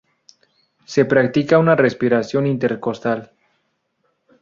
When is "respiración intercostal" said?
1.75-3.33